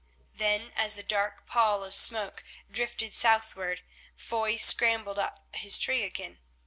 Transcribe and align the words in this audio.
Then 0.33 0.71
as 0.75 0.95
the 0.95 1.03
dark 1.03 1.45
pall 1.45 1.83
of 1.83 1.93
smoke 1.93 2.43
drifted 2.71 3.13
southward 3.13 3.83
Foy 4.15 4.55
scrambled 4.55 5.19
up 5.19 5.45
his 5.53 5.77
tree 5.77 6.01
again. 6.01 6.39